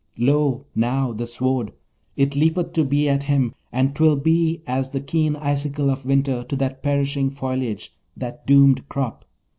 Lo, 0.17 0.65
now, 0.73 1.13
the 1.13 1.27
Sword! 1.27 1.73
it 2.17 2.35
leapeth 2.35 2.73
to 2.73 2.83
be 2.83 3.07
at 3.07 3.21
him, 3.25 3.53
and 3.71 3.93
'twill 3.95 4.15
be 4.15 4.63
as 4.65 4.89
the 4.89 4.99
keen 4.99 5.35
icicle 5.35 5.91
of 5.91 6.07
winter 6.07 6.43
to 6.45 6.55
that 6.55 6.81
perishing 6.81 7.29
foliage, 7.29 7.93
that 8.17 8.47
doomed 8.47 8.89
crop! 8.89 9.23